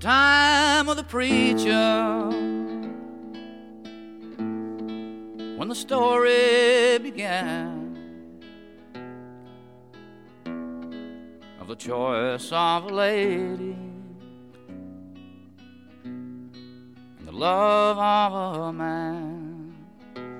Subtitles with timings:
[0.00, 2.28] time of the preacher
[5.56, 7.98] when the story began
[11.60, 13.76] of the choice of a lady
[16.04, 16.52] and
[17.24, 19.17] the love of a man.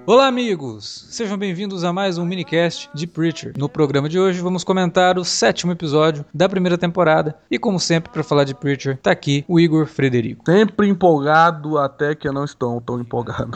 [0.09, 1.05] Olá, amigos!
[1.11, 3.53] Sejam bem-vindos a mais um minicast de Preacher.
[3.59, 8.11] No programa de hoje vamos comentar o sétimo episódio da primeira temporada e, como sempre,
[8.11, 10.51] para falar de Preacher, tá aqui o Igor Frederico.
[10.51, 13.51] Sempre empolgado até que eu não estou tão empolgado.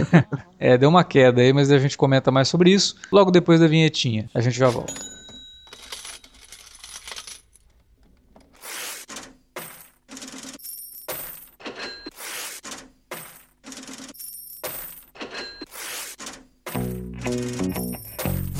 [0.58, 3.66] é, deu uma queda aí, mas a gente comenta mais sobre isso logo depois da
[3.66, 4.30] vinhetinha.
[4.34, 4.94] A gente já volta.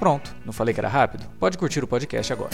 [0.00, 1.26] Pronto, não falei que era rápido?
[1.38, 2.50] Pode curtir o podcast agora.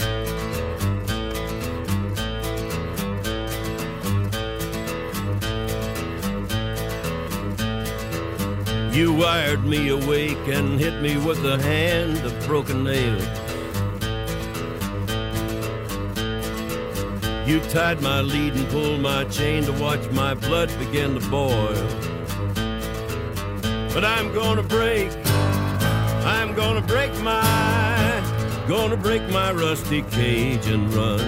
[8.91, 13.23] You wired me awake and hit me with a hand of broken nails.
[17.47, 21.73] You tied my lead and pulled my chain to watch my blood begin to boil.
[23.93, 25.26] But I'm gonna break
[26.27, 27.41] I'm gonna break my,
[28.67, 31.21] gonna break my rusty cage and run.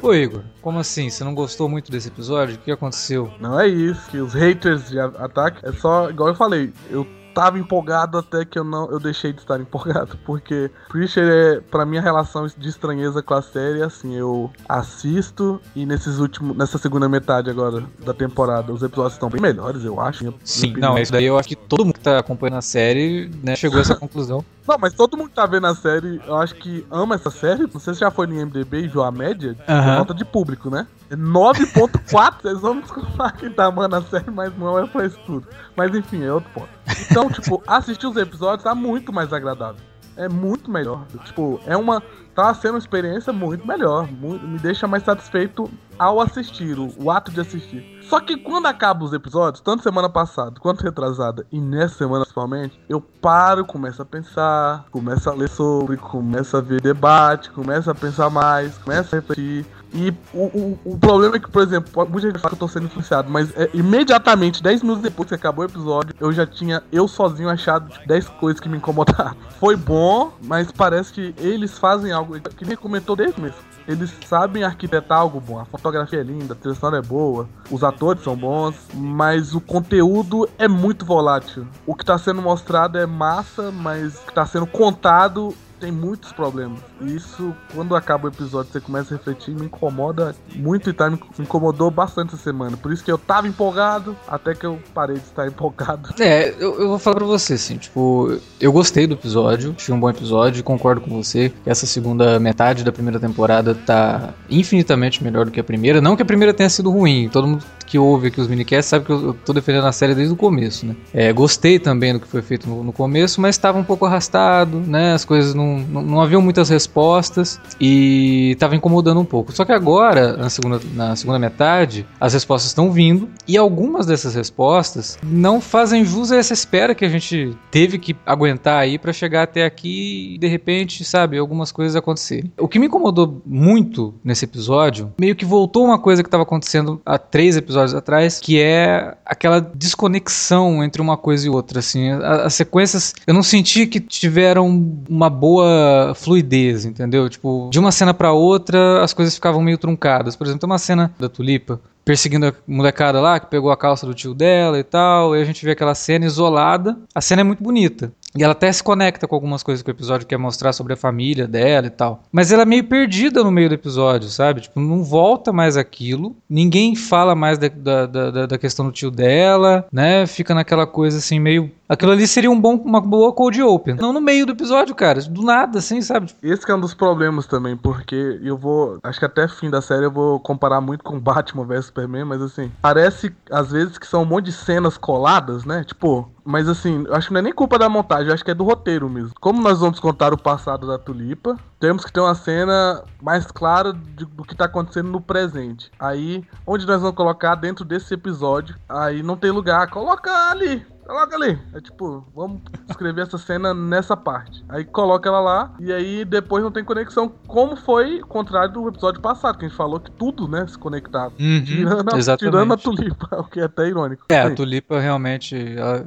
[0.00, 1.10] Ô Igor, como assim?
[1.10, 2.54] Você não gostou muito desse episódio?
[2.54, 3.30] O que aconteceu?
[3.38, 7.58] Não é isso, que os haters de ataque é só, igual eu falei, eu tava
[7.58, 11.98] empolgado até que eu não eu deixei de estar empolgado, porque Preacher é para mim
[11.98, 17.08] a relação de estranheza com a série, assim, eu assisto e nesses últimos nessa segunda
[17.08, 20.34] metade agora da temporada, os episódios estão bem melhores, eu acho.
[20.44, 23.56] Sim, não, isso daí eu acho que todo mundo que tá acompanhando a série, né,
[23.56, 24.44] chegou a essa conclusão.
[24.66, 27.68] Não, mas todo mundo que tá vendo a série, eu acho que ama essa série.
[27.72, 29.98] Não sei se já foi no IMDB e viu a média, uhum.
[29.98, 30.86] nota de público, né?
[31.10, 35.46] 9.4, vocês vão desculpar quem tá amando a série, mas não é pra isso tudo.
[35.76, 36.68] Mas enfim, é outro ponto.
[37.10, 39.80] Então, tipo, assistir os episódios tá muito mais agradável.
[40.16, 41.06] É muito melhor.
[41.24, 42.02] Tipo, é uma.
[42.34, 44.10] Tá sendo uma experiência muito melhor.
[44.10, 48.00] Muito, me deixa mais satisfeito ao assistir, o, o ato de assistir.
[48.02, 52.78] Só que quando acabam os episódios, tanto semana passada quanto retrasada, e nessa semana principalmente,
[52.88, 57.94] eu paro, começo a pensar, começo a ler sobre, começo a ver debate, começo a
[57.94, 59.64] pensar mais, começo a refletir.
[59.94, 62.68] E o, o, o, problema é que, por exemplo, muita gente fala que eu tô
[62.68, 66.82] sendo influenciado, mas é, imediatamente, 10 minutos depois que acabou o episódio, eu já tinha
[66.90, 69.36] eu sozinho achado 10 coisas que me incomodaram.
[69.60, 72.21] Foi bom, mas parece que eles fazem algo
[72.56, 73.58] que nem comentou desde mesmo.
[73.86, 75.58] Eles sabem arquitetar algo bom.
[75.58, 79.60] A fotografia é linda, a trilha sonora é boa, os atores são bons, mas o
[79.60, 81.66] conteúdo é muito volátil.
[81.86, 86.30] O que tá sendo mostrado é massa, mas o que tá sendo contado tem muitos
[86.32, 86.78] problemas.
[87.00, 91.10] E isso, quando acaba o episódio, você começa a refletir, me incomoda muito e tá,
[91.10, 92.76] me incomodou bastante essa semana.
[92.76, 96.14] Por isso que eu tava empolgado, até que eu parei de estar empolgado.
[96.20, 99.98] É, eu, eu vou falar pra você, assim, tipo, eu gostei do episódio, achei um
[99.98, 105.50] bom episódio, concordo com você essa segunda metade da primeira temporada tá infinitamente melhor do
[105.50, 106.00] que a primeira.
[106.00, 109.04] Não que a primeira tenha sido ruim, todo mundo que ouve aqui os minicasts sabe
[109.04, 110.96] que eu, tô defendendo a série desde o começo, né?
[111.12, 114.80] É, gostei também do que foi feito no, no começo, mas estava um pouco arrastado,
[114.80, 115.12] né?
[115.12, 119.52] As coisas não, não, não haviam muitas respostas e estava incomodando um pouco.
[119.52, 124.34] Só que agora, na segunda, na segunda metade, as respostas estão vindo e algumas dessas
[124.34, 129.12] respostas não fazem jus a essa espera que a gente teve que aguentar aí para
[129.12, 132.50] chegar até aqui e de repente, sabe, algumas coisas acontecerem.
[132.58, 136.98] O que me incomodou muito nesse episódio, meio que voltou uma coisa que estava acontecendo
[137.04, 142.10] há três episódios episódios atrás, que é aquela desconexão entre uma coisa e outra, assim.
[142.10, 144.66] As sequências, eu não senti que tiveram
[145.08, 147.28] uma boa fluidez, entendeu?
[147.28, 150.36] Tipo, de uma cena para outra, as coisas ficavam meio truncadas.
[150.36, 154.04] Por exemplo, tem uma cena da Tulipa perseguindo a molecada lá, que pegou a calça
[154.04, 156.98] do tio dela e tal, e a gente vê aquela cena isolada.
[157.14, 158.12] A cena é muito bonita.
[158.36, 160.96] E ela até se conecta com algumas coisas que o episódio quer mostrar sobre a
[160.96, 162.22] família dela e tal.
[162.32, 164.62] Mas ela é meio perdida no meio do episódio, sabe?
[164.62, 166.34] Tipo, não volta mais aquilo.
[166.48, 170.26] Ninguém fala mais da, da, da, da questão do tio dela, né?
[170.26, 173.96] Fica naquela coisa assim, meio Aquilo ali seria um bom, uma boa cold open.
[173.96, 175.20] Não no meio do episódio, cara.
[175.20, 176.32] Do nada, assim, sabe?
[176.42, 178.98] Esse é um dos problemas também, porque eu vou.
[179.02, 182.40] Acho que até fim da série eu vou comparar muito com Batman vs Superman, mas
[182.40, 185.84] assim, parece às vezes que são um monte de cenas coladas, né?
[185.84, 188.64] Tipo, mas assim, acho que não é nem culpa da montagem, acho que é do
[188.64, 189.32] roteiro mesmo.
[189.38, 193.92] Como nós vamos contar o passado da Tulipa, temos que ter uma cena mais clara
[193.92, 195.90] de, do que tá acontecendo no presente.
[195.98, 201.36] Aí, onde nós vamos colocar dentro desse episódio, aí não tem lugar, coloca ali, Coloca
[201.36, 201.58] ali.
[201.74, 204.64] É tipo, vamos escrever essa cena nessa parte.
[204.68, 208.88] Aí coloca ela lá e aí depois não tem conexão, como foi o contrário do
[208.88, 211.32] episódio passado, que a gente falou que tudo, né, se conectava.
[211.38, 214.24] Uhum, tirando, a, tirando, a, tulipa, o que é até irônico.
[214.28, 215.56] É, a tulipa realmente.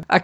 [0.10, 0.24] A, a,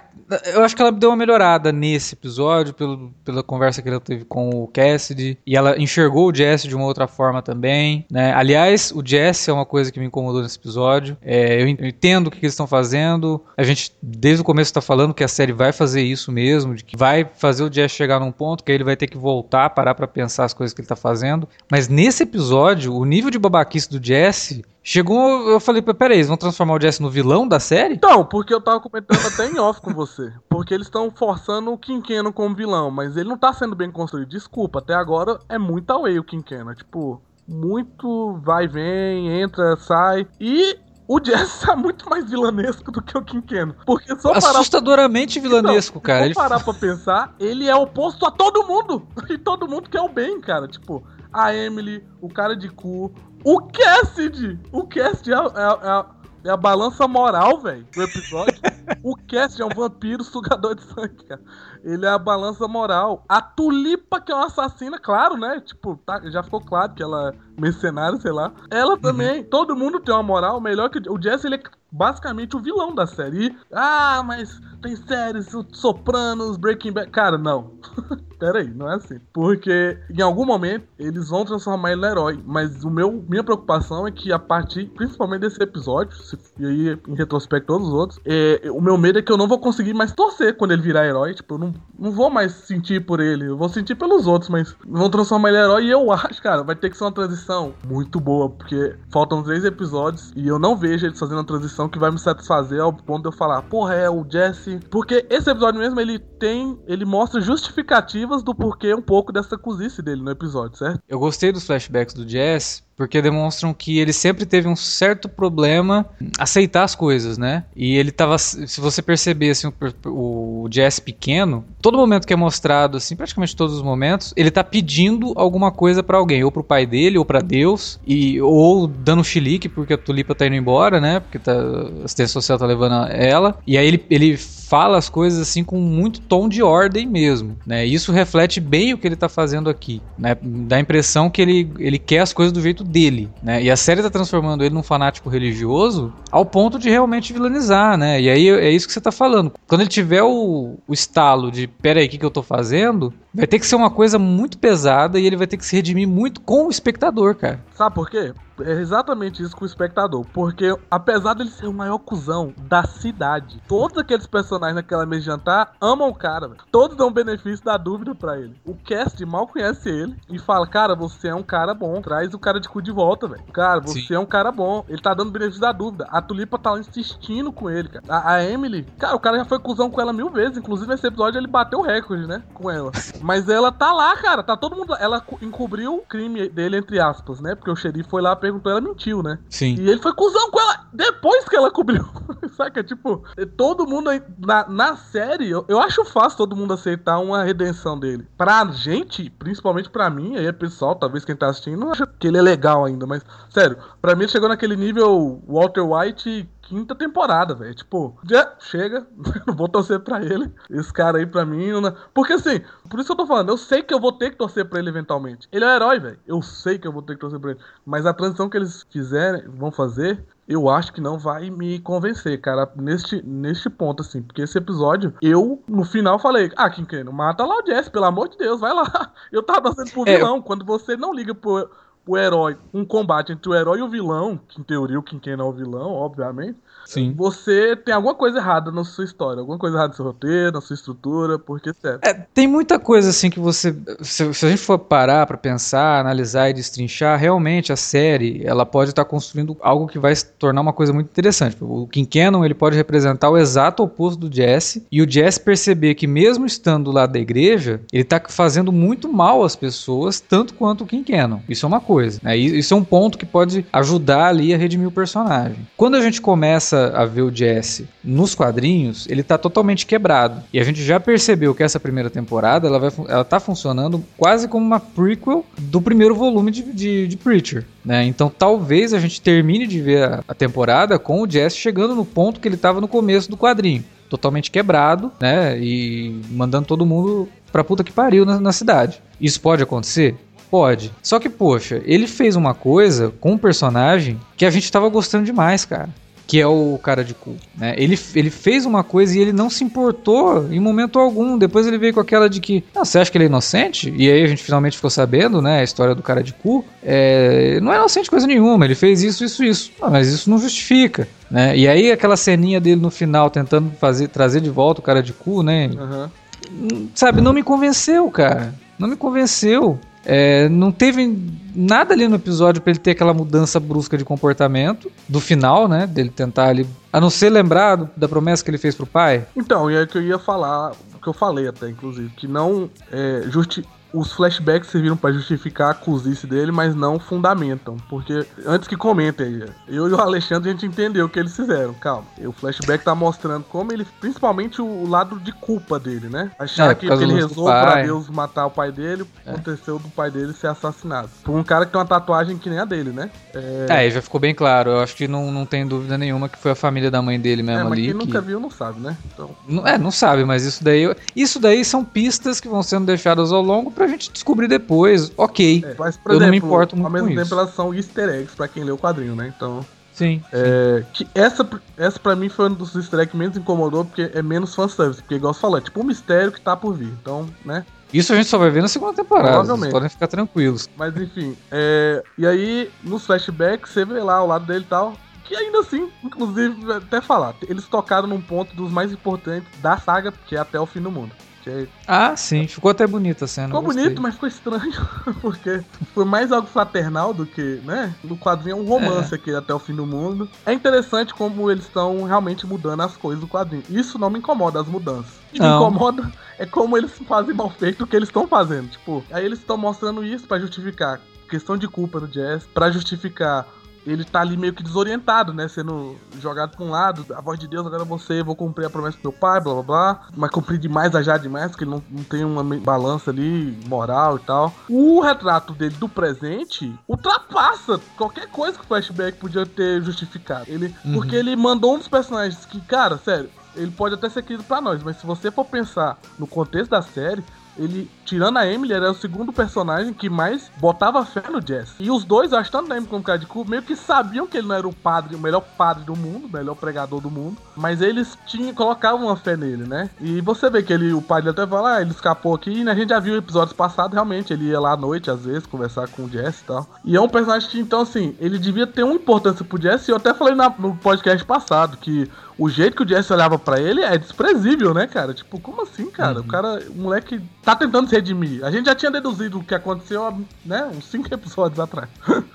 [0.54, 4.26] eu acho que ela deu uma melhorada nesse episódio, pelo, pela conversa que ela teve
[4.26, 5.38] com o Cassidy.
[5.46, 8.06] E ela enxergou o Jesse de uma outra forma também.
[8.10, 8.34] Né?
[8.34, 11.18] Aliás, o Jesse é uma coisa que me incomodou nesse episódio.
[11.22, 13.44] É, eu entendo o que eles estão fazendo.
[13.58, 16.84] A gente, desde o começo, está falando que a série vai fazer isso mesmo, de
[16.84, 19.96] que vai fazer o Jesse chegar num ponto que ele vai ter que voltar, parar
[19.96, 21.48] para pensar as coisas que ele está fazendo.
[21.70, 26.36] Mas nesse episódio, o nível de babaquice do Jesse Chegou, eu falei, peraí, eles vão
[26.36, 27.94] transformar o Jesse no vilão da série?
[27.94, 30.34] Então, porque eu tava comentando até em off com você.
[30.50, 34.30] Porque eles estão forçando o Quinqueno como vilão, mas ele não tá sendo bem construído.
[34.30, 36.74] Desculpa, até agora é muito away o Quinqueno.
[36.74, 40.28] Tipo, muito vai vem, entra, sai.
[40.40, 40.76] E
[41.12, 43.76] o Jesse tá muito mais vilanesco do que o Quinqueno.
[43.86, 45.50] Porque só Assustadoramente parar...
[45.50, 46.20] vilanesco, então, cara.
[46.22, 46.36] Se ele...
[46.36, 49.06] parar pra pensar, ele é oposto a todo mundo.
[49.30, 50.68] E todo mundo quer o bem, cara.
[50.68, 53.14] Tipo, a Emily, o cara de cu,
[53.44, 54.60] o Cassidy!
[54.72, 56.06] O Cassidy é, é, é,
[56.46, 58.60] é a balança moral, velho, do episódio.
[59.04, 61.42] o Cassidy é um vampiro sugador de sangue, cara.
[61.84, 63.24] Ele é a balança moral.
[63.28, 65.62] A Tulipa, que é uma assassina, claro, né?
[65.62, 68.52] Tipo, tá, já ficou claro que ela mercenária, sei lá.
[68.70, 69.40] Ela também.
[69.40, 69.44] Uhum.
[69.44, 71.62] Todo mundo tem uma moral melhor que o Jesse, ele é
[71.92, 73.48] basicamente o vilão da série.
[73.48, 77.12] E, ah, mas tem séries, Sopranos, Breaking Bad.
[77.12, 77.74] Cara, não.
[78.40, 79.20] Pera aí, não é assim.
[79.32, 82.40] Porque em algum momento eles vão transformar ele no herói.
[82.44, 87.00] Mas o meu, minha preocupação é que a partir, principalmente desse episódio, se, e aí
[87.08, 89.94] em retrospecto todos os outros, é, o meu medo é que eu não vou conseguir
[89.94, 91.36] mais torcer quando ele virar herói.
[91.36, 93.46] Tipo, eu não, não vou mais sentir por ele.
[93.46, 95.86] Eu vou sentir pelos outros, mas vão transformar ele em herói.
[95.86, 97.51] E eu acho, cara, vai ter que ser uma transição
[97.86, 98.50] muito boa.
[98.50, 102.20] Porque faltam três episódios e eu não vejo eles fazendo uma transição que vai me
[102.20, 104.80] satisfazer ao ponto de eu falar, porra, é o Jesse.
[104.90, 106.80] Porque esse episódio mesmo, ele tem.
[106.88, 111.00] Ele mostra justificativas do porquê um pouco dessa cozice dele no episódio, certo?
[111.08, 116.06] Eu gostei dos flashbacks do Jesse porque demonstram que ele sempre teve um certo problema
[116.38, 117.64] aceitar as coisas, né?
[117.76, 119.74] E ele tava, se você perceber assim,
[120.06, 124.52] o, o Jess pequeno, todo momento que é mostrado assim, praticamente todos os momentos, ele
[124.52, 128.86] tá pedindo alguma coisa para alguém, ou pro pai dele, ou para Deus, e ou
[128.86, 131.22] dando chilique porque a Tulipa tá indo embora, né?
[131.22, 133.58] Porque tá, a assistência social tá levando ela.
[133.66, 137.86] E aí ele, ele fala as coisas assim com muito tom de ordem mesmo, né?
[137.86, 140.38] Isso reflete bem o que ele tá fazendo aqui, né?
[140.42, 143.64] Dá a impressão que ele, ele quer as coisas do jeito dele, né?
[143.64, 148.22] E a série tá transformando ele num fanático religioso ao ponto de realmente vilanizar, né?
[148.22, 149.54] E aí é isso que você tá falando.
[149.68, 153.14] Quando ele tiver o, o estalo de, pera aí, o que, que eu tô fazendo?
[153.34, 156.08] Vai ter que ser uma coisa muito pesada e ele vai ter que se redimir
[156.08, 157.64] muito com o espectador, cara.
[157.74, 158.34] Sabe por quê?
[158.64, 160.26] É exatamente isso com o espectador.
[160.34, 165.26] Porque, apesar dele ser o maior cuzão da cidade, todos aqueles personagens naquela mesa de
[165.28, 166.52] jantar amam o cara.
[166.72, 168.56] Todos dão benefício da dúvida para ele.
[168.66, 172.02] O cast mal conhece ele e fala: Cara, você é um cara bom.
[172.02, 173.44] Traz o cara de cu de volta, velho.
[173.54, 174.16] Cara, você Sim.
[174.16, 174.86] é um cara bom.
[174.88, 176.08] Ele tá dando benefício da dúvida.
[176.10, 178.06] A Tulipa tá insistindo com ele, cara.
[178.08, 180.58] A, a, Emily, cara, o cara já foi cuzão com ela mil vezes.
[180.58, 182.44] Inclusive, nesse episódio ele bateu o recorde, né?
[182.54, 182.92] Com ela.
[183.22, 184.44] Mas ela tá lá, cara.
[184.44, 184.96] Tá todo mundo.
[185.00, 187.56] Ela encobriu o crime dele, entre aspas, né?
[187.56, 189.40] Porque o xerife foi lá, perguntou, ela mentiu, né?
[189.50, 189.76] Sim.
[189.80, 192.06] E ele foi cuzão com ela depois que ela cobriu.
[192.56, 192.84] Saca?
[192.84, 193.24] Tipo,
[193.56, 198.28] todo mundo na, na série, eu, eu acho fácil todo mundo aceitar uma redenção dele.
[198.38, 202.28] Pra gente, principalmente pra mim, aí é pessoal, talvez quem tá assistindo, não acha que
[202.28, 206.96] ele é legal ainda, mas, sério, pra mim ele chegou naquele nível Walter White quinta
[206.96, 207.76] temporada, velho.
[207.76, 209.06] Tipo, já chega,
[209.46, 210.50] não vou torcer pra ele.
[210.70, 211.70] Esse cara aí pra mim.
[211.82, 211.94] Não...
[212.14, 214.38] Porque assim, por isso que eu tô falando, eu sei que eu vou ter que
[214.38, 215.50] torcer pra ele eventualmente.
[215.52, 216.20] Ele é herói, velho.
[216.26, 217.60] Eu sei que eu vou ter que torcer pra ele.
[217.86, 222.40] Mas a transição que eles fizerem, vão fazer, eu acho que não vai me convencer,
[222.40, 224.22] cara, neste, neste ponto, assim.
[224.22, 228.30] Porque esse episódio, eu, no final, falei: Ah, Quinqueno, mata lá o Jesse, pelo amor
[228.30, 229.12] de Deus, vai lá.
[229.30, 230.42] Eu tava torcendo pro é, vilão.
[230.42, 231.70] Quando você não liga pro
[232.06, 235.34] o herói, um combate entre o herói e o vilão, que em teoria o Kinken
[235.34, 237.14] é o vilão, obviamente, Sim.
[237.16, 240.62] você tem alguma coisa errada na sua história, alguma coisa errada no seu roteiro, na
[240.62, 242.00] sua estrutura, porque sério.
[242.04, 243.76] É, tem muita coisa assim que você.
[244.02, 248.66] Se, se a gente for parar pra pensar, analisar e destrinchar, realmente a série ela
[248.66, 251.58] pode estar construindo algo que vai se tornar uma coisa muito interessante.
[251.62, 255.96] O King Cannon ele pode representar o exato oposto do Jesse, e o Jesse perceber
[255.96, 260.54] que, mesmo estando do lado da igreja, ele tá fazendo muito mal às pessoas, tanto
[260.54, 261.40] quanto o King Cannon.
[261.48, 262.20] Isso é uma coisa.
[262.24, 262.36] Né?
[262.38, 265.58] Isso é um ponto que pode ajudar ali a redimir o personagem.
[265.78, 270.44] Quando a gente começa a ver o Jesse nos quadrinhos, ele tá totalmente quebrado.
[270.54, 274.48] E a gente já percebeu que essa primeira temporada ela, vai, ela tá funcionando quase
[274.48, 277.66] como uma prequel do primeiro volume de, de, de Preacher.
[277.84, 278.06] Né?
[278.06, 282.06] Então talvez a gente termine de ver a, a temporada com o Jesse chegando no
[282.06, 283.84] ponto que ele estava no começo do quadrinho.
[284.10, 285.58] Totalmente quebrado, né?
[285.58, 289.02] E mandando todo mundo pra puta que pariu na, na cidade.
[289.22, 290.16] Isso pode acontecer?
[290.50, 290.92] Pode.
[291.02, 295.24] Só que, poxa, ele fez uma coisa com um personagem que a gente tava gostando
[295.24, 295.90] demais, cara
[296.32, 297.36] que é o cara de cu.
[297.58, 297.76] Né?
[297.78, 301.38] Ele, ele fez uma coisa e ele não se importou em momento algum.
[301.38, 303.94] Depois ele veio com aquela de que, ah, você acha que ele é inocente?
[303.98, 306.64] E aí a gente finalmente ficou sabendo, né, a história do cara de cu.
[306.82, 309.72] É, não é inocente coisa nenhuma, ele fez isso, isso, isso.
[309.82, 311.06] Ah, mas isso não justifica.
[311.30, 311.58] Né?
[311.58, 315.12] E aí aquela ceninha dele no final tentando fazer, trazer de volta o cara de
[315.12, 315.70] cu, né?
[315.78, 316.88] Uhum.
[316.96, 318.56] Sabe, não me convenceu, cara.
[318.80, 319.78] Não me convenceu.
[320.06, 321.16] É, não teve
[321.56, 325.86] nada ali no episódio para ele ter aquela mudança brusca de comportamento do final, né?
[325.86, 326.68] Dele tentar ali.
[326.92, 329.26] A não ser lembrado da promessa que ele fez pro pai.
[329.36, 333.24] Então, e é que eu ia falar, que eu falei até, inclusive, que não é,
[333.28, 337.78] justi os flashbacks serviram para justificar a cozice dele, mas não fundamentam.
[337.90, 341.74] Porque, antes que comentem, eu e o Alexandre a gente entendeu o que eles fizeram.
[341.74, 342.06] Calma.
[342.20, 343.86] O flashback tá mostrando como ele.
[344.00, 346.32] Principalmente o, lado de culpa dele, né?
[346.40, 349.32] Achar é, que ele rezou pra Deus matar o pai dele, é.
[349.32, 351.10] aconteceu do pai dele ser assassinado.
[351.24, 353.10] Por um cara que tem uma tatuagem que nem a dele, né?
[353.34, 354.72] É, é já ficou bem claro.
[354.72, 357.44] Eu acho que não, não tem dúvida nenhuma que foi a família da mãe dele
[357.44, 357.88] mesmo é, mas ali.
[357.88, 358.06] Quem que...
[358.06, 358.98] nunca viu não sabe, né?
[359.14, 359.32] Então...
[359.66, 360.94] É, não sabe, mas isso daí.
[361.16, 365.64] Isso daí são pistas que vão sendo deixadas ao longo pra gente descobrir depois, ok.
[365.66, 367.34] É, mas, eu exemplo, não me importo muito ao mesmo tempo isso.
[367.34, 369.34] elas são easter eggs pra quem lê o quadrinho, né?
[369.36, 369.66] Então.
[369.94, 370.24] Sim.
[370.32, 370.86] É, sim.
[370.94, 371.48] Que essa,
[371.78, 375.02] essa pra mim foi um dos easter eggs que menos incomodou, porque é menos fanservice.
[375.02, 376.94] Porque, igual você falou, é tipo um mistério que tá por vir.
[377.02, 377.66] Então, né?
[377.94, 379.44] Isso a gente só vai ver na segunda temporada.
[379.44, 380.70] Vocês podem ficar tranquilos.
[380.78, 384.94] Mas enfim, é, e aí, nos flashbacks, você vê lá ao lado dele e tal.
[385.26, 390.14] Que ainda assim, inclusive, até falar, eles tocaram num ponto dos mais importantes da saga,
[390.26, 391.12] que é até o fim do mundo.
[391.44, 391.68] Que...
[391.88, 393.48] Ah, sim, ficou até bonita a cena.
[393.48, 394.88] Ficou bonito, mas ficou estranho,
[395.22, 395.62] porque
[395.94, 397.94] foi mais algo fraternal do que, né?
[398.04, 399.16] No quadrinho é um romance é.
[399.16, 400.30] aqui até o fim do mundo.
[400.46, 403.64] É interessante como eles estão realmente mudando as coisas do quadrinho.
[403.70, 405.14] Isso não me incomoda, as mudanças.
[405.30, 408.70] O que me incomoda é como eles fazem mal feito o que eles estão fazendo.
[408.70, 411.00] Tipo, aí eles estão mostrando isso para justificar
[411.32, 413.48] questão de culpa do Jazz, para justificar
[413.86, 415.48] ele tá ali meio que desorientado, né?
[415.48, 418.98] Sendo jogado pra um lado, a voz de Deus, agora você, vou cumprir a promessa
[418.98, 420.08] do meu pai, blá blá blá.
[420.16, 424.20] Mas cumprir demais já demais, porque ele não, não tem uma balança ali moral e
[424.20, 424.54] tal.
[424.70, 430.46] O retrato dele do presente ultrapassa qualquer coisa que o flashback podia ter justificado.
[430.48, 430.94] Ele, uhum.
[430.94, 434.62] Porque ele mandou um dos personagens que, cara, sério, ele pode até ser querido para
[434.62, 437.24] nós, mas se você for pensar no contexto da série,
[437.58, 441.76] ele, tirando a Emily, era o segundo personagem que mais botava fé no Jess.
[441.80, 444.28] E os dois, acho tanto a Emily como o cara de cu, meio que sabiam
[444.28, 447.10] que ele não era o padre, o melhor padre do mundo, o melhor pregador do
[447.10, 449.90] mundo, mas eles tinham, colocavam uma fé nele, né?
[450.00, 452.70] E você vê que ele, o pai dele até fala, ah, ele escapou aqui, e
[452.70, 455.88] a gente já viu episódios passados, realmente, ele ia lá à noite, às vezes, conversar
[455.90, 456.68] com o Jess e tal.
[456.84, 459.92] E é um personagem que, então, assim, ele devia ter uma importância pro Jess, e
[459.92, 463.60] eu até falei na, no podcast passado que o jeito que o Jesse olhava para
[463.60, 465.14] ele é desprezível, né, cara?
[465.14, 466.20] Tipo, como assim, cara?
[466.20, 466.26] Uhum.
[466.26, 468.44] O cara, o moleque tá tentando se redimir.
[468.44, 471.90] A gente já tinha deduzido o que aconteceu, né, uns 5 episódios atrás.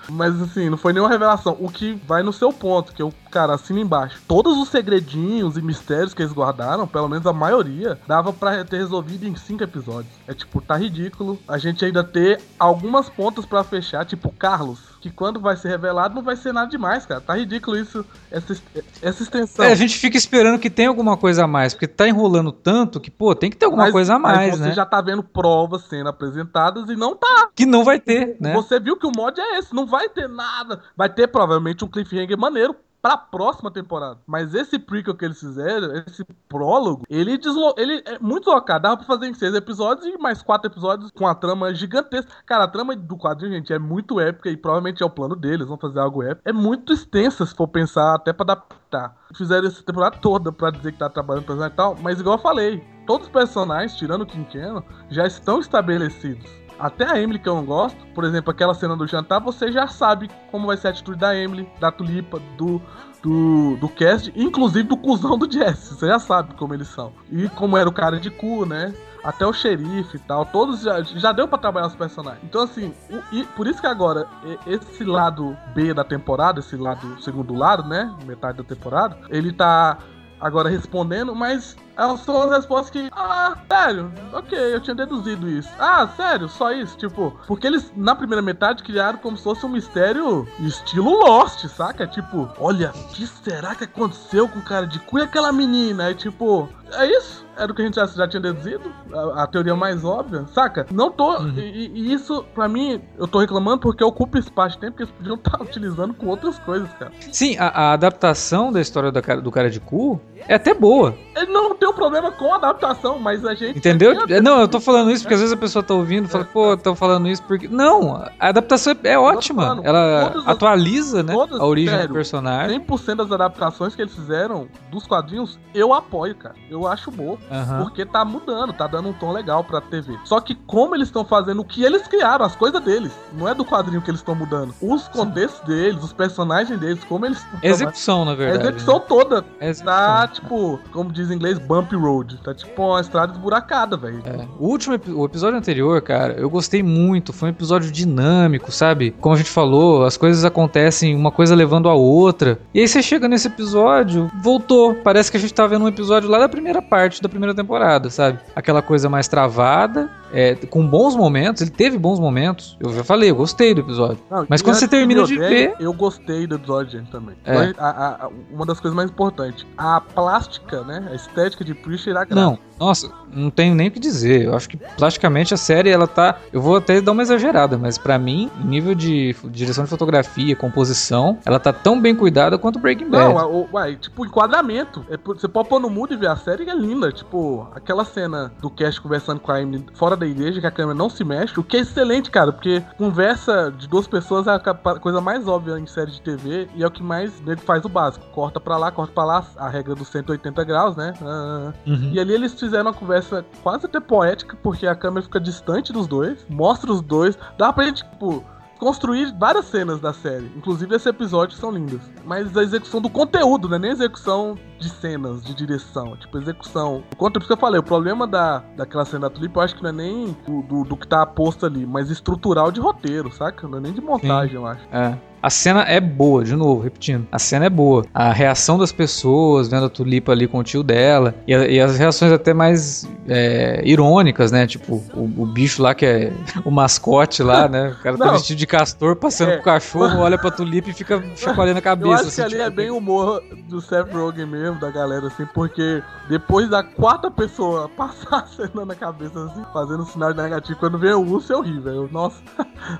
[0.09, 1.57] Mas assim, não foi nenhuma revelação.
[1.59, 4.19] O que vai no seu ponto, que eu, cara, assina embaixo.
[4.27, 8.77] Todos os segredinhos e mistérios que eles guardaram, pelo menos a maioria, dava para ter
[8.77, 10.11] resolvido em 5 episódios.
[10.27, 11.37] É tipo, tá ridículo.
[11.47, 16.15] A gente ainda ter algumas pontas para fechar, tipo, Carlos que quando vai ser revelado
[16.15, 17.21] não vai ser nada demais, cara.
[17.21, 18.55] Tá ridículo isso, essa,
[19.01, 19.65] essa extensão.
[19.65, 22.99] É, a gente fica esperando que tenha alguma coisa a mais, porque tá enrolando tanto
[22.99, 24.71] que, pô, tem que ter alguma mas, coisa a mais, mas você né?
[24.73, 27.49] já tá vendo provas sendo apresentadas e não tá.
[27.55, 28.53] Que não vai ter, né?
[28.53, 30.81] Você viu que o mod é esse, não vai ter nada.
[30.95, 32.75] Vai ter provavelmente um cliffhanger maneiro
[33.07, 34.19] pra próxima temporada.
[34.27, 38.81] Mas esse prequel que eles fizeram, esse prólogo, ele, deslo ele é muito locado.
[38.81, 42.29] Dava pra fazer em seis episódios e mais quatro episódios com a trama gigantesca.
[42.45, 45.67] Cara, a trama do quadrinho, gente, é muito épica e provavelmente é o plano deles,
[45.67, 46.41] vão fazer algo épico.
[46.43, 49.15] É muito extensa, se for pensar, até pra adaptar.
[49.33, 52.41] Fizeram essa temporada toda pra dizer que tá trabalhando personagem e tal, mas igual eu
[52.41, 56.66] falei, todos os personagens, tirando o Quinqueno, já estão estabelecidos.
[56.79, 59.87] Até a Emily que eu não gosto, por exemplo, aquela cena do jantar, você já
[59.87, 62.81] sabe como vai ser a atitude da Emily, da Tulipa, do
[63.21, 65.95] do, do cast, inclusive do cuzão do Jesse.
[65.95, 67.11] Você já sabe como eles são.
[67.31, 68.93] E como era o cara de cu, né?
[69.23, 72.41] até o xerife e tal, todos já, já deu para trabalhar os personagens.
[72.45, 74.25] Então, assim, o, e por isso que agora,
[74.65, 78.15] esse lado B da temporada, esse lado, segundo lado, né?
[78.25, 79.97] Metade da temporada, ele tá
[80.39, 81.75] agora respondendo, mas
[82.17, 83.09] são as respostas que.
[83.11, 85.69] Ah, sério, ok, eu tinha deduzido isso.
[85.79, 86.95] Ah, sério, só isso?
[86.97, 92.05] Tipo, porque eles na primeira metade criaram como se fosse um mistério estilo Lost, saca?
[92.05, 96.05] Tipo, olha, o que será que aconteceu com o cara de cu e aquela menina?
[96.05, 97.45] Aí, tipo, é isso?
[97.57, 98.93] Era o que a gente já, já tinha deduzido?
[99.11, 100.85] A, a, teoria mais óbvia, saca?
[100.91, 101.37] Não tô.
[101.39, 101.57] Uhum.
[101.57, 105.13] E, e, isso, pra mim, eu tô reclamando porque ocupa espaço de tempo que eles
[105.13, 107.11] podiam estar tá utilizando com outras coisas, cara.
[107.31, 111.15] Sim, a, a adaptação da história do cara, do cara de cu é até boa.
[111.35, 113.77] Ele não tem um problema com a adaptação, mas a gente.
[113.77, 114.13] Entendeu?
[114.41, 116.75] Não, eu tô falando isso porque às vezes a pessoa tá ouvindo e fala, pô,
[116.75, 117.67] tô falando isso porque.
[117.67, 119.79] Não, a adaptação é, é ótima.
[119.83, 121.25] Ela atualiza, as...
[121.25, 121.33] né?
[121.33, 122.79] a origem sério, do personagem.
[122.79, 126.55] 100% das adaptações que eles fizeram dos quadrinhos, eu apoio, cara.
[126.69, 127.07] Eu acho.
[127.07, 127.37] Uhum.
[127.83, 130.17] Porque tá mudando, tá dando um tom legal pra TV.
[130.25, 133.11] Só que como eles estão fazendo o que eles criaram, as coisas deles.
[133.33, 134.73] Não é do quadrinho que eles estão mudando.
[134.81, 137.45] Os contextos deles, os personagens deles, como eles.
[137.63, 138.59] Execução, na verdade.
[138.59, 139.05] A execução né?
[139.07, 139.45] toda.
[139.61, 139.85] Execução.
[139.85, 142.37] Tá, tipo, como diz em inglês, bumpy road.
[142.43, 144.21] Tá tipo uma estrada esburacada, velho.
[144.25, 144.47] É.
[144.59, 147.33] O último o episódio anterior, cara, eu gostei muito.
[147.33, 149.11] Foi um episódio dinâmico, sabe?
[149.19, 152.59] Como a gente falou, as coisas acontecem uma coisa levando a outra.
[152.73, 154.95] E aí você chega nesse episódio, voltou.
[154.95, 158.09] Parece que a gente tá vendo um episódio lá da primeira parte da primeira temporada,
[158.09, 158.39] sabe?
[158.55, 161.61] Aquela coisa mais travada, é, com bons momentos.
[161.61, 162.77] Ele teve bons momentos.
[162.79, 164.19] Eu já falei, eu gostei do episódio.
[164.29, 165.75] Não, Mas quando você termina de ver.
[165.79, 167.35] Eu gostei do episódio também.
[167.45, 167.73] É.
[167.77, 169.65] A, a, uma das coisas mais importantes.
[169.77, 171.07] A plástica, né?
[171.11, 174.45] A estética de Preacher era Não, nossa, não tenho nem o que dizer.
[174.45, 176.39] Eu acho que plasticamente a série ela tá.
[176.51, 181.37] Eu vou até dar uma exagerada, mas para mim, nível de direção de fotografia, composição,
[181.45, 183.31] ela tá tão bem cuidada quanto Breaking Bad.
[183.31, 185.05] Não, uai, tipo, enquadramento.
[185.09, 187.11] É, você pode pôr no mudo e ver a série que é linda.
[187.11, 190.97] Tipo, aquela cena do Cash conversando com a Amy fora da igreja, que a câmera
[190.97, 194.99] não se mexe, o que é excelente, cara, porque conversa de duas pessoas é a
[194.99, 197.89] coisa mais óbvia em série de TV e é o que mais nego faz o
[197.89, 198.25] básico.
[198.31, 201.13] Corta pra lá, corta pra lá, a regra dos 180 graus, né?
[201.21, 202.11] Ah, uhum.
[202.13, 206.07] E ali eles fizeram uma conversa quase até poética, porque a câmera fica distante dos
[206.07, 208.43] dois, mostra os dois, dá pra gente, tipo,
[208.79, 210.51] construir várias cenas da série.
[210.55, 212.01] Inclusive esse episódio são lindas.
[212.23, 213.77] Mas a execução do conteúdo, né?
[213.77, 216.15] Nem a execução de cenas, de direção.
[216.17, 217.03] Tipo, execução.
[217.11, 219.83] O conteúdo que eu falei, o problema da, daquela cena da Tulip, eu acho que
[219.83, 223.67] não é nem do, do, do que tá posto ali, mas estrutural de roteiro, saca?
[223.67, 224.55] Não é nem de montagem, Sim.
[224.55, 224.87] eu acho.
[224.91, 225.17] É.
[225.41, 227.27] A cena é boa, de novo, repetindo.
[227.31, 228.05] A cena é boa.
[228.13, 231.35] A reação das pessoas vendo a Tulipa ali com o tio dela.
[231.47, 234.65] E, a, e as reações até mais é, irônicas, né?
[234.65, 236.33] Tipo, o, o, bicho lá que é
[236.65, 237.95] o mascote lá, né?
[237.99, 239.55] O cara tá Não, vestido de castor, passando é.
[239.55, 242.09] com o cachorro, olha pra Tulipa e fica chacoalhando a cabeça.
[242.09, 245.27] Eu acho assim, que ali tipo, é bem humor do Seth Rogen mesmo, da galera,
[245.27, 250.79] assim, porque depois da quarta pessoa passar a cena na cabeça, assim, fazendo sinal negativo,
[250.79, 252.09] quando vem o urso é horrível.
[252.11, 252.41] Nossa,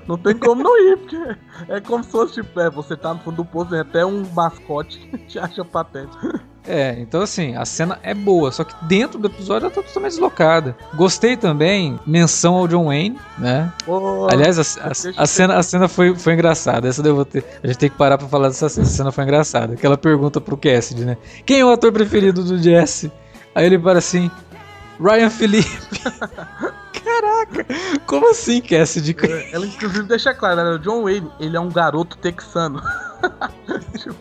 [0.06, 1.36] não tem como não ir, porque
[1.68, 4.98] é como se fosse tipo, é, você tá no fundo do poço, até um mascote
[4.98, 6.16] que te acha patente.
[6.68, 10.12] É, então assim, a cena é boa, só que dentro do episódio ela tá totalmente
[10.12, 10.76] deslocada.
[10.94, 13.72] Gostei também, menção ao John Wayne, né?
[13.86, 14.90] Oh, Aliás, a, a,
[15.22, 16.86] a, cena, a cena foi, foi engraçada.
[16.86, 17.42] Essa eu vou ter.
[17.62, 18.86] A gente tem que parar pra falar dessa cena.
[18.86, 19.72] Essa cena foi engraçada.
[19.72, 21.16] Aquela pergunta pro Cassidy, né?
[21.46, 23.10] Quem é o ator preferido do Jesse?
[23.54, 24.30] Aí ele para assim.
[25.00, 25.70] Ryan Felipe.
[28.06, 29.16] Como assim, Cassidy?
[29.22, 30.70] É, ela inclusive deixa claro, né?
[30.70, 32.80] o John Wayne, ele é um garoto texano.
[33.98, 34.14] tipo,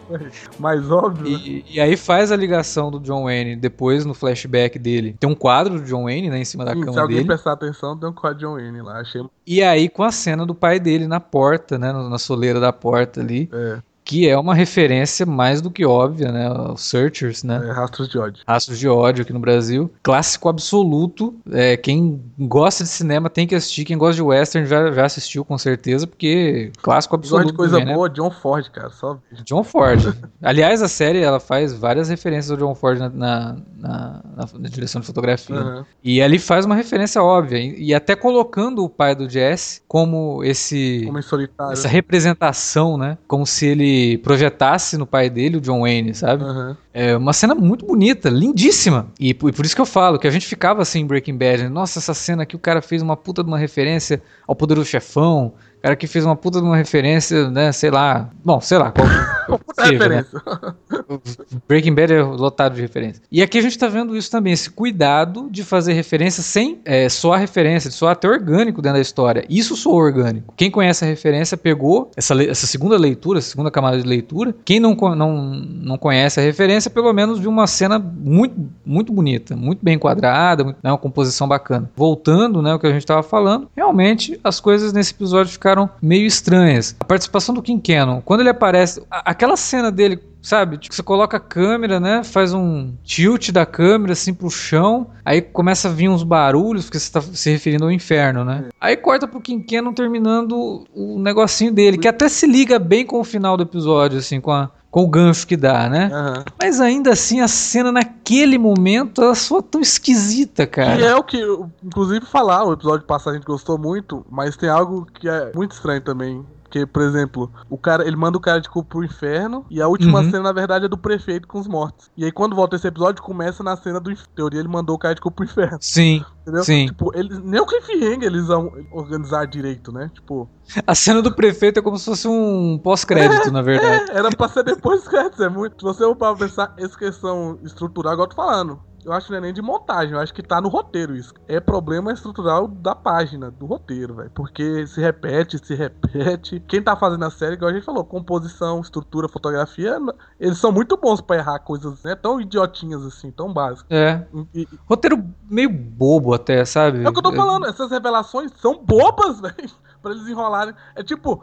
[0.60, 1.28] mais óbvio.
[1.28, 5.16] E, e, aí faz a ligação do John Wayne depois no flashback dele.
[5.20, 7.28] Tem um quadro do John Wayne, né, em cima da Sim, cama se alguém dele.
[7.28, 9.00] prestar atenção, tem um quadro de John Wayne lá.
[9.00, 9.22] Achei...
[9.46, 13.22] E aí com a cena do pai dele na porta, né, na soleira da porta
[13.22, 13.50] ali.
[13.52, 16.50] É que é uma referência mais do que óbvia, né?
[16.50, 17.62] Os Searchers, né?
[17.62, 18.41] É, Rastros de ódio.
[18.48, 19.91] Rastros de ódio aqui no Brasil.
[20.02, 21.36] Clássico absoluto.
[21.52, 23.84] É, quem gosta de cinema tem que assistir.
[23.84, 27.52] Quem gosta de western já, já assistiu com certeza, porque clássico absoluto.
[27.52, 28.89] Gosta de coisa boa, John Ford, cara.
[28.91, 29.20] Só...
[29.43, 30.15] John Ford.
[30.41, 34.22] Aliás, a série ela faz várias referências ao John Ford na, na, na,
[34.58, 35.54] na direção de fotografia.
[35.54, 35.84] Uhum.
[36.02, 37.58] E ali faz uma referência óbvia.
[37.58, 41.04] E, e, até colocando o pai do Jesse como esse.
[41.06, 41.74] Como solitário.
[41.74, 43.17] Essa representação, né?
[43.28, 46.44] Como se ele projetasse no pai dele, o John Wayne, sabe?
[46.44, 46.76] Uhum.
[46.94, 49.08] É uma cena muito bonita, lindíssima.
[49.20, 51.64] E por, por, isso que eu falo que a gente ficava assim em Breaking Bad.
[51.64, 51.70] Né?
[51.70, 55.54] Nossa, essa cena aqui o cara fez uma puta de uma referência ao Poderoso Chefão.
[55.78, 57.72] O cara que fez uma puta de uma referência, né?
[57.72, 58.30] Sei lá.
[58.44, 58.92] Bom, sei lá.
[58.92, 59.08] Qual,
[59.48, 59.98] qual seja, né?
[59.98, 60.42] referência.
[60.46, 61.20] Né?
[61.68, 63.22] Breaking Bad é lotado de referência.
[63.32, 67.10] E aqui a gente tá vendo isso também, esse cuidado de fazer referência sem é,
[67.10, 69.44] soar referência, de soar até orgânico dentro da história.
[69.50, 70.54] Isso soa orgânico.
[70.56, 74.56] Quem conhece a referência pegou essa, essa segunda leitura, essa segunda camada de leitura.
[74.66, 78.56] Quem não, não, não conhece a referência, pelo menos viu uma cena muito,
[78.86, 81.90] muito bonita, muito bem enquadrada, muito, né, uma composição bacana.
[81.96, 86.26] Voltando, né, o que a gente estava falando, realmente as coisas nesse episódio ficaram meio
[86.26, 86.96] estranhas.
[87.00, 89.02] A participação do Kim Cannon, quando ele aparece,
[89.38, 90.78] aquela cena dele sabe?
[90.78, 92.23] Tipo, você coloca a câmera, né?
[92.23, 97.00] Faz um tilt da câmera assim pro chão, aí começa a vir uns barulhos, porque
[97.00, 98.65] você tá se referindo ao inferno, né?
[98.67, 98.69] É.
[98.80, 103.19] Aí corta pro Kim Cannon terminando o negocinho dele, que até se liga bem com
[103.19, 106.10] o final do episódio, assim, com a, com o gancho que dá, né?
[106.13, 106.43] Uhum.
[106.62, 111.00] Mas ainda assim, a cena naquele momento, ela soa tão esquisita, cara.
[111.00, 111.38] E é o que,
[111.84, 115.73] inclusive, falar, o episódio passado a gente gostou muito, mas tem algo que é muito
[115.73, 116.45] estranho também.
[116.67, 119.88] Porque, por exemplo, o cara, ele manda o cara de culpa pro inferno e a
[119.88, 120.30] última uhum.
[120.30, 122.12] cena, na verdade, é do prefeito com os mortos.
[122.15, 124.32] E aí, quando volta esse episódio, começa na cena do inferno.
[124.36, 125.77] teoria, ele mandou o cara de culpa pro inferno.
[125.80, 126.25] Sim.
[126.41, 126.63] Entendeu?
[126.63, 126.88] Sim.
[126.88, 130.12] Tipo, ele, nem o cliffhanger eles vão organizar direito, né?
[130.13, 130.49] Tipo.
[130.86, 133.88] A cena do prefeito é como se fosse um pós-crédito, é, na verdade.
[134.12, 135.39] É, era pra ser depois dos créditos.
[135.39, 135.77] É muito.
[135.77, 139.38] Se você for pensar essa questão estrutural, igual eu tô falando eu acho que não
[139.38, 141.34] é nem de montagem, eu acho que tá no roteiro isso.
[141.48, 144.30] É problema estrutural da página, do roteiro, velho.
[144.32, 146.60] Porque se repete, se repete.
[146.67, 149.98] Quem tá fazendo a série, igual a gente falou, composição, estrutura, fotografia,
[150.38, 152.15] eles são muito bons para errar coisas, né?
[152.15, 153.88] Tão idiotinhas assim, tão básicas.
[153.89, 154.28] É.
[154.54, 157.02] E, roteiro meio bobo até, sabe?
[157.02, 159.72] É o que eu tô falando, essas revelações são bobas, velho.
[160.02, 160.76] pra eles enrolarem.
[160.96, 161.41] É tipo,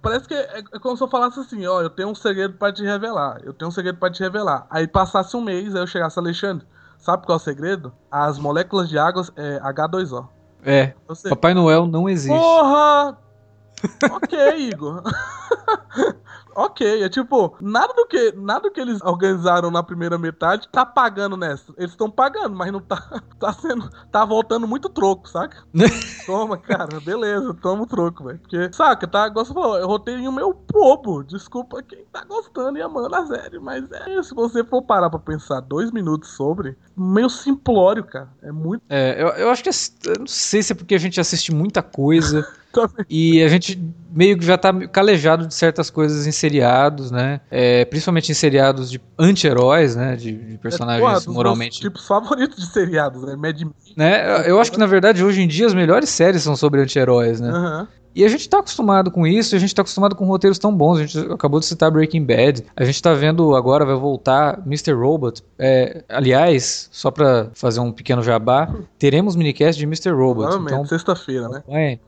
[0.00, 2.72] Parece que é, é, como se eu falasse assim, ó, eu tenho um segredo para
[2.72, 4.66] te revelar, eu tenho um segredo para te revelar.
[4.70, 6.66] Aí passasse um mês, aí eu chegasse, Alexandre,
[7.00, 7.92] Sabe qual é o segredo?
[8.10, 10.28] As moléculas de água é H2O.
[10.62, 10.94] É.
[11.28, 12.38] Papai Noel não existe.
[12.38, 13.18] Porra!
[14.12, 15.02] ok, Igor.
[16.54, 20.84] ok, é tipo, nada do que nada do que eles organizaram na primeira metade tá
[20.84, 21.72] pagando nessa.
[21.76, 25.64] Eles estão pagando, mas não tá tá sendo tá voltando muito troco, saca?
[26.26, 28.38] toma, cara, beleza, toma o troco, velho.
[28.38, 31.22] Porque, saca, tá, gosto falou, eu roteirinho meu bobo.
[31.24, 35.18] Desculpa quem tá gostando e amando a série, mas é, se você for parar para
[35.18, 38.28] pensar dois minutos sobre, meio simplório, cara.
[38.42, 41.20] É muito É, eu, eu acho que eu não sei se é porque a gente
[41.20, 42.46] assiste muita coisa
[43.08, 43.80] e a gente
[44.12, 47.40] meio que já tá calejado de certas coisas em seriados, né?
[47.50, 50.16] É, principalmente em seriados de anti-heróis, né?
[50.16, 51.80] De, de personagens é, porra, moralmente.
[51.80, 53.36] tipos favoritos de seriados, né?
[53.36, 53.72] Mad Men.
[53.96, 54.50] Né?
[54.50, 57.52] Eu acho que na verdade hoje em dia as melhores séries são sobre anti-heróis, né?
[57.52, 57.86] Uhum.
[58.14, 60.98] E a gente tá acostumado com isso, a gente tá acostumado com roteiros tão bons.
[60.98, 62.64] A gente acabou de citar Breaking Bad.
[62.76, 64.92] A gente tá vendo agora, vai voltar Mr.
[64.92, 65.42] Robot.
[65.58, 70.10] É, aliás, só pra fazer um pequeno jabá, teremos minicast de Mr.
[70.10, 70.56] Robot.
[70.56, 71.62] então, sexta-feira, né?
[71.68, 71.98] É.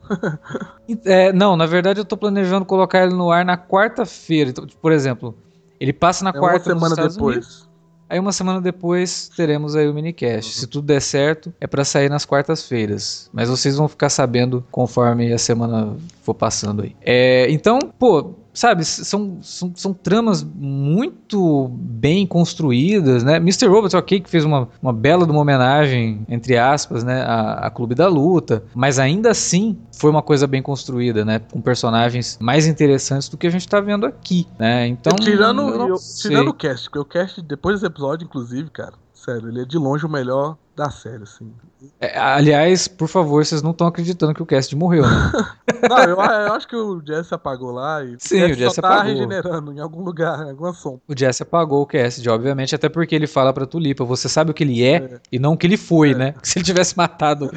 [1.29, 1.33] é.
[1.33, 4.51] Não, na verdade eu tô planejando colocar ele no ar na quarta-feira.
[4.51, 5.37] Então, por exemplo,
[5.79, 7.37] ele passa na é quarta uma semana depois.
[7.37, 7.72] Unidos.
[8.13, 10.53] Aí uma semana depois teremos aí o minicast.
[10.53, 10.61] Uhum.
[10.61, 13.31] Se tudo der certo, é para sair nas quartas-feiras.
[13.33, 16.97] Mas vocês vão ficar sabendo conforme a semana for passando aí.
[17.01, 23.37] É, então, pô, sabe, são, são, são, tramas muito bem construídas, né?
[23.37, 23.67] Mr.
[23.67, 27.95] Robot, ok, que fez uma, uma bela uma homenagem, entre aspas, né, a, a, Clube
[27.95, 31.41] da Luta, mas ainda assim foi uma coisa bem construída, né?
[31.51, 34.87] Com personagens mais interessantes do que a gente tá vendo aqui, né?
[34.87, 35.17] Então.
[35.17, 39.63] Tirando, eu, tirando o cast, porque o cast, depois desse episódio, inclusive, cara, sério, ele
[39.63, 41.53] é de longe o melhor da série, assim.
[42.01, 45.33] É, aliás, por favor, vocês não estão acreditando que o Cast morreu, né?
[45.89, 48.89] não, eu, eu, acho que o Jesse apagou lá e Sim, o, o Jesse tá
[48.89, 49.13] apagou.
[49.13, 51.01] regenerando em algum lugar, em alguma sombra.
[51.07, 54.55] O Jesse apagou o Cast, obviamente, até porque ele fala pra Tulipa, você sabe o
[54.55, 55.21] que ele é, é.
[55.31, 56.15] e não o que ele foi, é.
[56.15, 56.35] né?
[56.43, 57.51] Se ele tivesse matado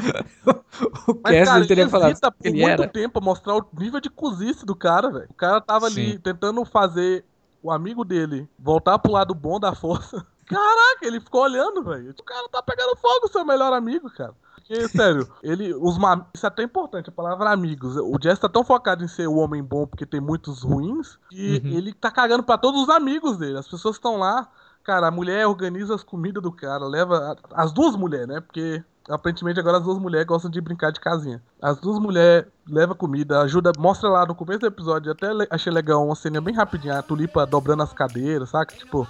[1.08, 2.88] o Cast, ele teria falado por ele muito era.
[2.88, 5.28] tempo mostrar o nível de cozice do cara, velho.
[5.30, 6.01] O cara tava Sim.
[6.01, 7.23] ali tentando fazer
[7.63, 10.25] o amigo dele voltar pro lado bom da força.
[10.45, 12.13] Caraca, ele ficou olhando, velho.
[12.17, 14.34] O cara tá pegando fogo, seu melhor amigo, cara.
[14.55, 15.73] Porque, sério, ele.
[15.73, 15.95] Os
[16.34, 17.95] Isso é até importante, a palavra amigos.
[17.97, 21.62] O Jess tá tão focado em ser o homem bom porque tem muitos ruins, que
[21.63, 21.71] uhum.
[21.71, 23.58] ele tá cagando pra todos os amigos dele.
[23.58, 24.47] As pessoas estão lá.
[24.84, 27.36] Cara, a mulher organiza as comidas do cara, leva.
[27.51, 28.41] As duas mulheres, né?
[28.41, 31.41] Porque aparentemente agora as duas mulheres gostam de brincar de casinha.
[31.62, 36.03] As duas mulheres levam comida, ajuda, mostra lá no começo do episódio, até achei legal
[36.03, 38.75] uma cena bem rapidinha, a Tulipa dobrando as cadeiras, saca?
[38.75, 39.08] Tipo,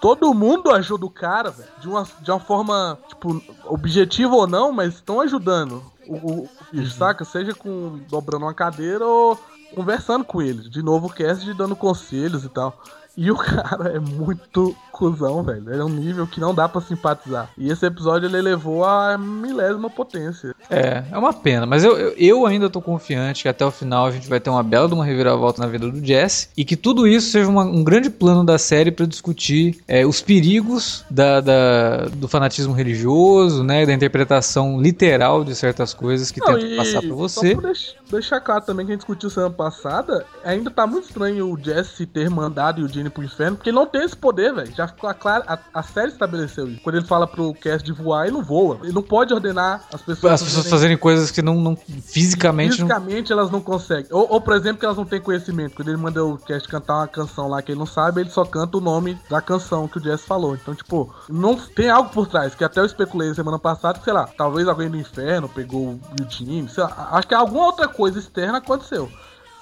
[0.00, 1.68] todo mundo ajuda o cara, velho.
[1.80, 6.92] De uma, de uma forma, tipo, objetiva ou não, mas estão ajudando o, o bicho,
[6.92, 7.24] saca?
[7.24, 9.38] Seja com dobrando uma cadeira ou
[9.74, 10.68] conversando com ele.
[10.68, 12.80] De novo o Cassidy dando conselhos e tal.
[13.20, 15.68] E o cara é muito cuzão, velho.
[15.68, 17.50] Ele é um nível que não dá para simpatizar.
[17.58, 20.54] E esse episódio ele elevou a milésima potência.
[20.70, 21.66] É, é uma pena.
[21.66, 24.50] Mas eu, eu, eu, ainda tô confiante que até o final a gente vai ter
[24.50, 26.48] uma bela de uma reviravolta na vida do Jesse.
[26.56, 30.20] E que tudo isso seja uma, um grande plano da série para discutir é, os
[30.20, 33.84] perigos da, da, do fanatismo religioso, né?
[33.84, 37.54] Da interpretação literal de certas coisas que tentam passar pra você.
[37.54, 37.72] Só pra
[38.12, 42.06] deixar claro também que a gente discutiu semana passada, ainda tá muito estranho o Jesse
[42.06, 44.74] ter mandado o Gene pro inferno, porque ele não tem esse poder, velho.
[44.74, 46.80] Já ficou claro, a, a, série estabeleceu isso.
[46.82, 48.78] Quando ele fala pro Cast de voar, ele não voa.
[48.82, 50.34] Ele não pode ordenar as pessoas.
[50.34, 52.76] As pessoas fazerem, coisas que não, não fisicamente.
[52.76, 53.38] Fisicamente não...
[53.38, 54.06] elas não conseguem.
[54.10, 55.74] Ou, ou, por exemplo, que elas não têm conhecimento.
[55.74, 58.44] Quando ele manda o Cast cantar uma canção lá que ele não sabe, ele só
[58.44, 60.54] canta o nome da canção que o Jesse falou.
[60.54, 64.12] Então, tipo, não tem algo por trás, que até eu especulei semana passada, que, sei
[64.12, 68.18] lá, talvez alguém do inferno pegou o Eugene, sei lá, acho que alguma outra coisa
[68.18, 69.10] externa aconteceu.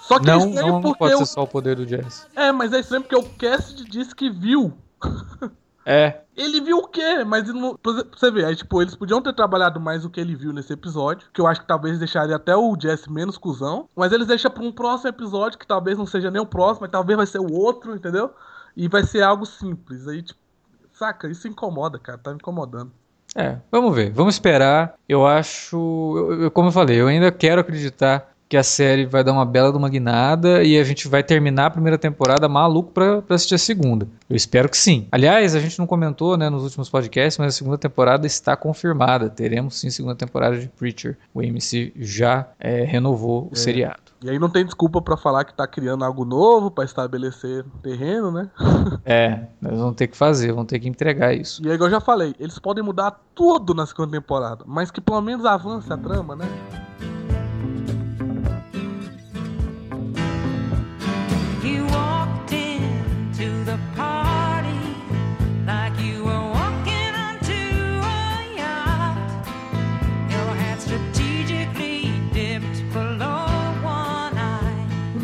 [0.07, 0.88] Só que é não, é estranho não, porque.
[0.88, 2.29] Não pode ser só o poder do Jazz.
[2.37, 4.73] É, mas é estranho porque o Cast disse que viu.
[5.88, 6.23] É.
[6.37, 7.23] Ele viu o quê?
[7.25, 7.79] Mas não,
[8.12, 11.29] você ver, aí, tipo, eles podiam ter trabalhado mais o que ele viu nesse episódio,
[11.33, 14.64] que eu acho que talvez deixaria até o Jesse menos cuzão, mas eles deixam pra
[14.64, 17.53] um próximo episódio, que talvez não seja nem o próximo, mas talvez vai ser o
[17.53, 18.33] outro, entendeu?
[18.77, 20.09] E vai ser algo simples.
[20.09, 20.40] Aí, tipo,
[20.92, 22.90] saca, isso incomoda, cara, tá me incomodando.
[23.37, 24.95] É, vamos ver, vamos esperar.
[25.09, 25.77] Eu acho,
[26.16, 29.44] eu, eu, como eu falei, eu ainda quero acreditar que a série vai dar uma
[29.44, 33.35] bela de uma guinada e a gente vai terminar a primeira temporada maluco pra, pra
[33.35, 34.09] assistir a segunda.
[34.28, 35.09] Eu espero que sim.
[35.11, 39.28] Aliás, a gente não comentou né, nos últimos podcasts, mas a segunda temporada está confirmada.
[39.28, 41.16] Teremos sim segunda temporada de Preacher.
[41.35, 43.56] O AMC já é, renovou o é.
[43.56, 44.06] seriado.
[44.22, 48.30] E aí não tem desculpa para falar que tá criando algo novo para estabelecer terreno,
[48.30, 48.48] né?
[49.04, 51.62] é, nós vamos ter que fazer, vamos ter que entregar isso.
[51.64, 55.20] E aí, eu já falei, eles podem mudar tudo na segunda temporada, mas que pelo
[55.20, 56.46] menos avance a trama, né?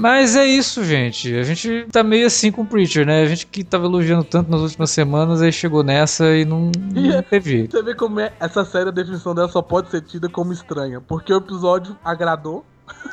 [0.03, 1.33] Mas é isso, gente.
[1.33, 3.23] A gente tá meio assim com o Preacher, né?
[3.23, 7.13] A gente que tava elogiando tanto nas últimas semanas, aí chegou nessa e não, não
[7.13, 7.69] é, teve.
[7.69, 11.01] Você vê como é essa série, a definição dela só pode ser tida como estranha.
[11.01, 12.67] Porque o episódio agradou.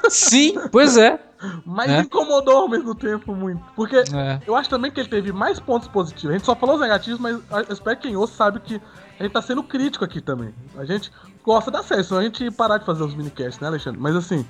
[0.09, 1.19] Sim, pois é.
[1.63, 1.99] Mas é.
[1.99, 3.63] incomodou ao mesmo tempo muito.
[3.75, 4.41] Porque é.
[4.47, 6.31] eu acho também que ele teve mais pontos positivos.
[6.31, 8.81] A gente só falou os negativos, mas eu espero que quem ouça sabe que
[9.19, 10.53] a gente tá sendo crítico aqui também.
[10.75, 11.11] A gente
[11.43, 13.99] gosta da série, senão a gente parar de fazer os minicasts, né, Alexandre?
[14.01, 14.45] Mas assim,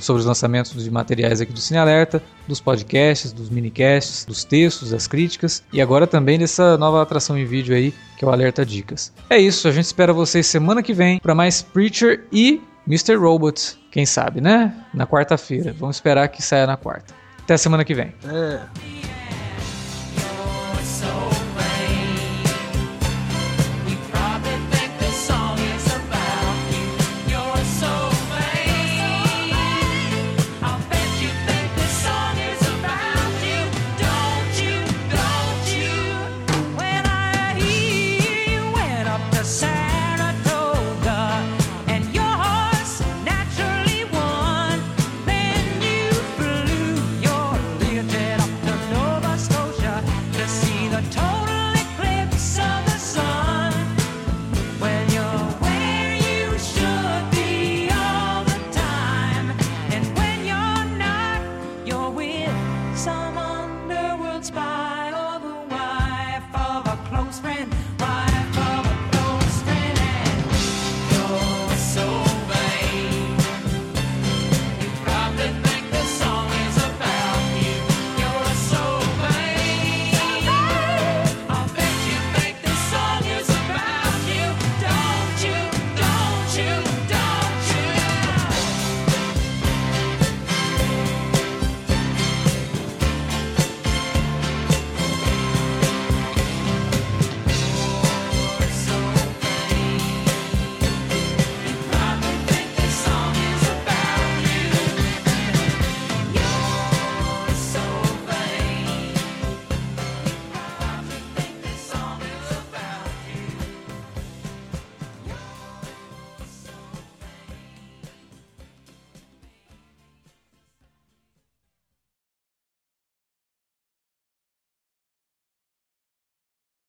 [0.00, 4.90] sobre os lançamentos de materiais aqui do Cine Alerta, dos podcasts, dos minicasts, dos textos,
[4.90, 8.64] das críticas e agora também dessa nova atração em vídeo aí, que é o Alerta
[8.64, 9.12] Dicas.
[9.30, 13.14] É isso, a gente espera vocês semana que vem para mais Preacher e Mr.
[13.16, 14.74] Robot, quem sabe, né?
[14.92, 15.72] Na quarta-feira.
[15.72, 17.14] Vamos esperar que saia na quarta.
[17.40, 18.12] Até semana que vem.
[18.26, 18.60] É.